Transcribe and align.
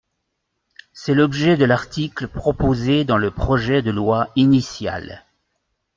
C’est 0.93 1.13
l’objet 1.13 1.57
de 1.57 1.65
l’article 1.65 2.27
proposé 2.27 3.05
dans 3.05 3.19
le 3.19 3.29
projet 3.29 3.83
de 3.83 3.91
loi 3.91 4.29
initial. 4.35 5.23